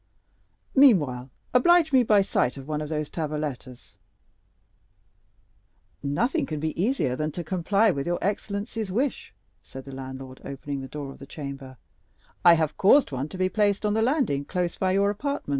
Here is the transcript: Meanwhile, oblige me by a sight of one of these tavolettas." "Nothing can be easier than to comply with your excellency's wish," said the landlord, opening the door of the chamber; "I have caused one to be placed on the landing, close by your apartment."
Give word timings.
Meanwhile, 0.73 1.29
oblige 1.53 1.93
me 1.93 2.01
by 2.01 2.21
a 2.21 2.23
sight 2.23 2.57
of 2.57 2.67
one 2.67 2.81
of 2.81 2.89
these 2.89 3.07
tavolettas." 3.07 3.97
"Nothing 6.01 6.47
can 6.47 6.59
be 6.59 6.73
easier 6.81 7.15
than 7.15 7.31
to 7.33 7.43
comply 7.43 7.91
with 7.91 8.07
your 8.07 8.17
excellency's 8.19 8.91
wish," 8.91 9.31
said 9.61 9.85
the 9.85 9.93
landlord, 9.93 10.41
opening 10.43 10.81
the 10.81 10.87
door 10.87 11.11
of 11.11 11.19
the 11.19 11.27
chamber; 11.27 11.77
"I 12.43 12.55
have 12.55 12.77
caused 12.77 13.11
one 13.11 13.29
to 13.29 13.37
be 13.37 13.47
placed 13.47 13.85
on 13.85 13.93
the 13.93 14.01
landing, 14.01 14.43
close 14.43 14.75
by 14.75 14.93
your 14.93 15.11
apartment." 15.11 15.49